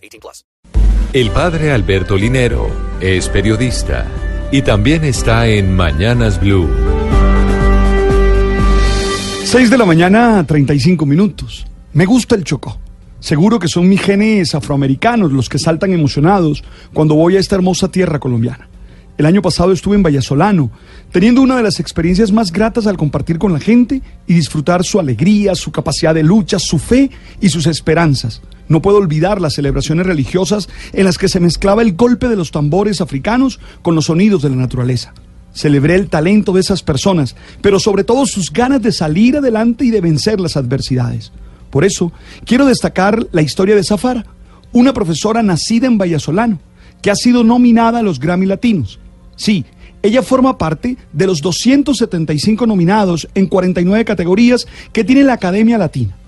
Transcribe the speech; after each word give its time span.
18 0.00 0.20
plus. 0.20 0.44
El 1.12 1.30
padre 1.30 1.72
Alberto 1.72 2.16
Linero 2.16 2.70
es 3.00 3.28
periodista 3.28 4.06
y 4.52 4.62
también 4.62 5.04
está 5.04 5.48
en 5.48 5.74
Mañanas 5.74 6.40
Blue. 6.40 6.68
6 9.44 9.70
de 9.70 9.78
la 9.78 9.84
mañana, 9.84 10.46
35 10.46 11.04
minutos. 11.04 11.66
Me 11.92 12.06
gusta 12.06 12.36
el 12.36 12.44
Chocó. 12.44 12.78
Seguro 13.18 13.58
que 13.58 13.66
son 13.66 13.88
mis 13.88 14.00
genes 14.00 14.54
afroamericanos 14.54 15.32
los 15.32 15.48
que 15.48 15.58
saltan 15.58 15.92
emocionados 15.92 16.62
cuando 16.94 17.16
voy 17.16 17.36
a 17.36 17.40
esta 17.40 17.56
hermosa 17.56 17.90
tierra 17.90 18.20
colombiana. 18.20 18.68
El 19.18 19.26
año 19.26 19.42
pasado 19.42 19.72
estuve 19.72 19.96
en 19.96 20.02
Vallasolano, 20.02 20.70
teniendo 21.12 21.42
una 21.42 21.56
de 21.56 21.62
las 21.62 21.80
experiencias 21.80 22.32
más 22.32 22.52
gratas 22.52 22.86
al 22.86 22.96
compartir 22.96 23.38
con 23.38 23.52
la 23.52 23.60
gente 23.60 24.00
y 24.26 24.34
disfrutar 24.34 24.84
su 24.84 24.98
alegría, 24.98 25.54
su 25.54 25.72
capacidad 25.72 26.14
de 26.14 26.22
lucha, 26.22 26.58
su 26.58 26.78
fe 26.78 27.10
y 27.40 27.50
sus 27.50 27.66
esperanzas. 27.66 28.40
No 28.70 28.80
puedo 28.80 28.98
olvidar 28.98 29.40
las 29.40 29.54
celebraciones 29.54 30.06
religiosas 30.06 30.68
en 30.92 31.04
las 31.04 31.18
que 31.18 31.28
se 31.28 31.40
mezclaba 31.40 31.82
el 31.82 31.94
golpe 31.94 32.28
de 32.28 32.36
los 32.36 32.52
tambores 32.52 33.00
africanos 33.00 33.58
con 33.82 33.96
los 33.96 34.04
sonidos 34.04 34.42
de 34.42 34.50
la 34.50 34.54
naturaleza. 34.54 35.12
Celebré 35.52 35.96
el 35.96 36.08
talento 36.08 36.52
de 36.52 36.60
esas 36.60 36.84
personas, 36.84 37.34
pero 37.62 37.80
sobre 37.80 38.04
todo 38.04 38.26
sus 38.26 38.52
ganas 38.52 38.80
de 38.80 38.92
salir 38.92 39.36
adelante 39.36 39.84
y 39.84 39.90
de 39.90 40.00
vencer 40.00 40.38
las 40.38 40.56
adversidades. 40.56 41.32
Por 41.68 41.84
eso, 41.84 42.12
quiero 42.44 42.64
destacar 42.64 43.26
la 43.32 43.42
historia 43.42 43.74
de 43.74 43.82
Zafara, 43.82 44.24
una 44.70 44.92
profesora 44.92 45.42
nacida 45.42 45.88
en 45.88 45.98
Vallasolano, 45.98 46.60
que 47.02 47.10
ha 47.10 47.16
sido 47.16 47.42
nominada 47.42 47.98
a 47.98 48.02
los 48.02 48.20
Grammy 48.20 48.46
Latinos. 48.46 49.00
Sí, 49.34 49.64
ella 50.00 50.22
forma 50.22 50.58
parte 50.58 50.96
de 51.12 51.26
los 51.26 51.42
275 51.42 52.68
nominados 52.68 53.26
en 53.34 53.48
49 53.48 54.04
categorías 54.04 54.68
que 54.92 55.02
tiene 55.02 55.24
la 55.24 55.32
Academia 55.32 55.76
Latina. 55.76 56.19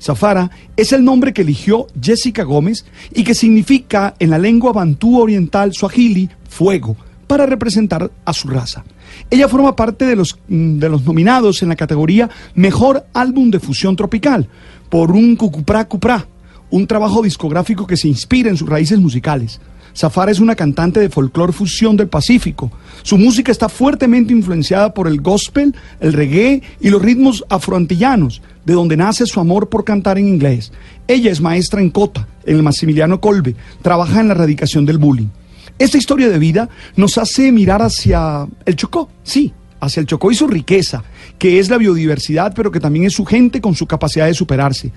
Zafara 0.00 0.50
es 0.76 0.92
el 0.92 1.04
nombre 1.04 1.32
que 1.32 1.42
eligió 1.42 1.86
Jessica 2.00 2.42
Gómez 2.42 2.84
y 3.12 3.22
que 3.24 3.34
significa 3.34 4.14
en 4.18 4.30
la 4.30 4.38
lengua 4.38 4.72
bantú 4.72 5.20
oriental 5.20 5.72
suajili 5.74 6.28
fuego 6.48 6.96
para 7.26 7.46
representar 7.46 8.10
a 8.24 8.32
su 8.32 8.48
raza. 8.48 8.84
Ella 9.30 9.48
forma 9.48 9.76
parte 9.76 10.04
de 10.04 10.16
los, 10.16 10.38
de 10.48 10.88
los 10.88 11.04
nominados 11.04 11.62
en 11.62 11.68
la 11.68 11.76
categoría 11.76 12.28
Mejor 12.54 13.06
Álbum 13.12 13.50
de 13.50 13.60
Fusión 13.60 13.94
Tropical 13.94 14.48
por 14.88 15.12
un 15.12 15.36
Cucuprá 15.36 15.86
Cuprá, 15.86 16.26
un 16.70 16.86
trabajo 16.86 17.22
discográfico 17.22 17.86
que 17.86 17.96
se 17.96 18.08
inspira 18.08 18.50
en 18.50 18.56
sus 18.56 18.68
raíces 18.68 18.98
musicales. 18.98 19.60
Zafara 19.94 20.30
es 20.30 20.40
una 20.40 20.54
cantante 20.54 21.00
de 21.00 21.10
folclore 21.10 21.52
fusión 21.52 21.96
del 21.96 22.08
Pacífico. 22.08 22.70
Su 23.02 23.18
música 23.18 23.50
está 23.50 23.68
fuertemente 23.68 24.32
influenciada 24.32 24.94
por 24.94 25.08
el 25.08 25.20
gospel, 25.20 25.74
el 26.00 26.12
reggae 26.12 26.62
y 26.80 26.90
los 26.90 27.02
ritmos 27.02 27.44
afroantillanos, 27.48 28.40
de 28.64 28.74
donde 28.74 28.96
nace 28.96 29.26
su 29.26 29.40
amor 29.40 29.68
por 29.68 29.84
cantar 29.84 30.18
en 30.18 30.28
inglés. 30.28 30.72
Ella 31.08 31.30
es 31.32 31.40
maestra 31.40 31.80
en 31.80 31.90
Cota, 31.90 32.28
en 32.44 32.56
el 32.56 32.62
Maximiliano 32.62 33.20
Colbe, 33.20 33.56
trabaja 33.82 34.20
en 34.20 34.28
la 34.28 34.34
erradicación 34.34 34.86
del 34.86 34.98
bullying. 34.98 35.28
Esta 35.78 35.98
historia 35.98 36.28
de 36.28 36.38
vida 36.38 36.68
nos 36.96 37.18
hace 37.18 37.50
mirar 37.52 37.82
hacia 37.82 38.46
el 38.66 38.76
Chocó, 38.76 39.08
sí, 39.22 39.52
hacia 39.80 40.00
el 40.00 40.06
Chocó 40.06 40.30
y 40.30 40.34
su 40.34 40.46
riqueza, 40.46 41.02
que 41.38 41.58
es 41.58 41.70
la 41.70 41.78
biodiversidad, 41.78 42.52
pero 42.54 42.70
que 42.70 42.80
también 42.80 43.06
es 43.06 43.14
su 43.14 43.24
gente 43.24 43.60
con 43.60 43.74
su 43.74 43.86
capacidad 43.86 44.26
de 44.26 44.34
superarse. 44.34 44.92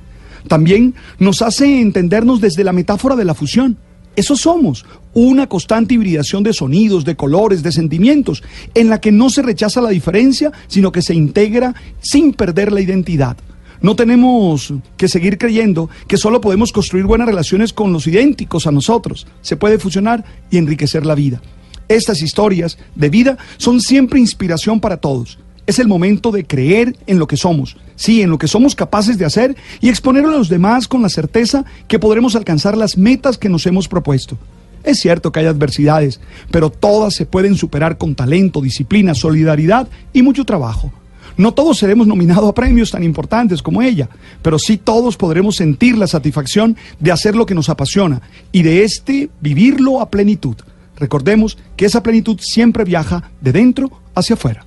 También 0.47 0.95
nos 1.19 1.41
hace 1.41 1.81
entendernos 1.81 2.41
desde 2.41 2.63
la 2.63 2.73
metáfora 2.73 3.15
de 3.15 3.25
la 3.25 3.33
fusión. 3.33 3.77
Eso 4.15 4.35
somos, 4.35 4.85
una 5.13 5.47
constante 5.47 5.95
hibridación 5.95 6.43
de 6.43 6.53
sonidos, 6.53 7.03
de 7.03 7.15
colores, 7.15 7.63
de 7.63 7.71
sentimientos, 7.71 8.43
en 8.75 8.89
la 8.89 9.01
que 9.01 9.11
no 9.11 9.29
se 9.29 9.41
rechaza 9.41 9.81
la 9.81 9.89
diferencia, 9.89 10.51
sino 10.67 10.91
que 10.91 11.01
se 11.01 11.15
integra 11.15 11.73
sin 11.99 12.33
perder 12.33 12.71
la 12.71 12.81
identidad. 12.81 13.37
No 13.81 13.95
tenemos 13.95 14.73
que 14.97 15.07
seguir 15.07 15.37
creyendo 15.37 15.89
que 16.07 16.17
solo 16.17 16.41
podemos 16.41 16.71
construir 16.71 17.05
buenas 17.05 17.27
relaciones 17.27 17.73
con 17.73 17.91
los 17.91 18.07
idénticos 18.07 18.65
a 18.65 18.71
nosotros. 18.71 19.27
Se 19.41 19.57
puede 19.57 19.79
fusionar 19.79 20.23
y 20.49 20.57
enriquecer 20.57 21.05
la 21.05 21.15
vida. 21.15 21.41
Estas 21.89 22.21
historias 22.21 22.77
de 22.95 23.09
vida 23.09 23.37
son 23.57 23.81
siempre 23.81 24.19
inspiración 24.19 24.79
para 24.79 24.97
todos. 24.97 25.37
Es 25.65 25.79
el 25.79 25.87
momento 25.87 26.31
de 26.31 26.45
creer 26.45 26.97
en 27.07 27.19
lo 27.19 27.27
que 27.27 27.37
somos, 27.37 27.77
sí, 27.95 28.21
en 28.21 28.29
lo 28.29 28.37
que 28.37 28.49
somos 28.49 28.75
capaces 28.75 29.17
de 29.17 29.25
hacer 29.25 29.55
y 29.79 29.89
exponerlo 29.89 30.29
a 30.29 30.37
los 30.37 30.49
demás 30.49 30.87
con 30.87 31.01
la 31.01 31.09
certeza 31.09 31.63
que 31.87 31.99
podremos 31.99 32.35
alcanzar 32.35 32.75
las 32.77 32.97
metas 32.97 33.37
que 33.37 33.49
nos 33.49 33.65
hemos 33.65 33.87
propuesto. 33.87 34.37
Es 34.83 34.99
cierto 34.99 35.31
que 35.31 35.39
hay 35.39 35.45
adversidades, 35.45 36.19
pero 36.51 36.69
todas 36.69 37.15
se 37.15 37.25
pueden 37.25 37.55
superar 37.55 37.97
con 37.97 38.15
talento, 38.15 38.61
disciplina, 38.61 39.15
solidaridad 39.15 39.87
y 40.11 40.21
mucho 40.21 40.43
trabajo. 40.43 40.91
No 41.37 41.53
todos 41.53 41.79
seremos 41.79 42.05
nominados 42.05 42.49
a 42.49 42.53
premios 42.53 42.91
tan 42.91 43.03
importantes 43.03 43.61
como 43.61 43.81
ella, 43.81 44.09
pero 44.41 44.59
sí 44.59 44.77
todos 44.77 45.17
podremos 45.17 45.55
sentir 45.55 45.97
la 45.97 46.07
satisfacción 46.07 46.75
de 46.99 47.11
hacer 47.11 47.35
lo 47.35 47.45
que 47.45 47.55
nos 47.55 47.69
apasiona 47.69 48.21
y 48.51 48.61
de 48.61 48.83
este 48.83 49.29
vivirlo 49.39 50.01
a 50.01 50.11
plenitud. 50.11 50.57
Recordemos 50.97 51.57
que 51.75 51.85
esa 51.85 52.03
plenitud 52.03 52.37
siempre 52.39 52.83
viaja 52.83 53.31
de 53.41 53.51
dentro 53.51 53.89
hacia 54.13 54.35
afuera. 54.35 54.65